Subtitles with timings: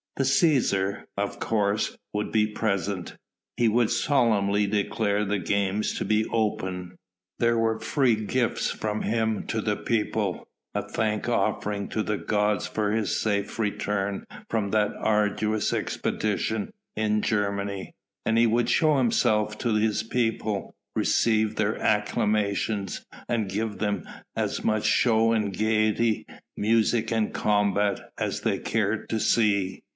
[0.17, 3.15] The Cæsar, of course, would be present.
[3.57, 6.95] He would solemnly declare the games to be open.
[7.39, 12.67] There were free gifts from him to the people: a thank offering to the gods
[12.67, 17.93] for his safe return from that arduous expedition in Germany;
[18.25, 24.63] and he would show himself to his people, receive their acclamations and give them as
[24.63, 26.25] much show and gaiety,
[26.57, 29.83] music and combats, as they cared to see.